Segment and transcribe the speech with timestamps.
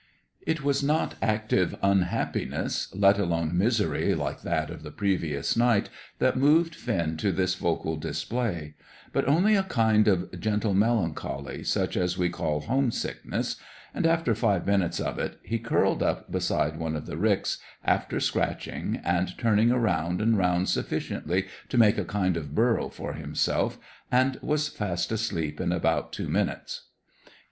[0.47, 6.35] It was not active unhappiness, let alone misery like that of the previous night, that
[6.35, 8.73] moved Finn to this vocal display;
[9.13, 13.57] but only a kind of gentle melancholy such as we call home sickness,
[13.93, 18.19] and after five minutes of it, he curled up beside one of the ricks, after
[18.19, 23.77] scratching and turning round and round sufficiently to make a kind of burrow for himself,
[24.11, 26.87] and was fast asleep in about two minutes.